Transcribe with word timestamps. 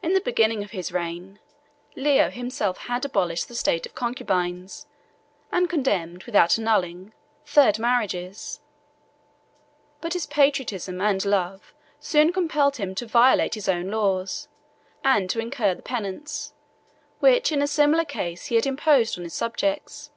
In 0.00 0.12
the 0.14 0.20
beginning 0.20 0.62
of 0.62 0.70
his 0.70 0.92
reign, 0.92 1.40
Leo 1.96 2.30
himself 2.30 2.78
had 2.78 3.04
abolished 3.04 3.48
the 3.48 3.56
state 3.56 3.84
of 3.84 3.92
concubines, 3.92 4.86
and 5.50 5.68
condemned, 5.68 6.22
without 6.22 6.56
annulling, 6.56 7.12
third 7.44 7.80
marriages: 7.80 8.60
but 10.00 10.12
his 10.12 10.26
patriotism 10.26 11.00
and 11.00 11.24
love 11.24 11.74
soon 11.98 12.32
compelled 12.32 12.76
him 12.76 12.94
to 12.94 13.06
violate 13.06 13.54
his 13.54 13.68
own 13.68 13.90
laws, 13.90 14.46
and 15.02 15.28
to 15.30 15.40
incur 15.40 15.74
the 15.74 15.82
penance, 15.82 16.52
which 17.18 17.50
in 17.50 17.60
a 17.60 17.66
similar 17.66 18.04
case 18.04 18.46
he 18.46 18.54
had 18.54 18.66
imposed 18.66 19.18
on 19.18 19.24
his 19.24 19.34
subjects. 19.34 20.12